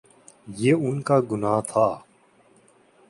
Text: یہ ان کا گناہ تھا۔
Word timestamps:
یہ 0.57 0.73
ان 0.73 1.01
کا 1.01 1.19
گناہ 1.31 1.61
تھا۔ 1.67 1.87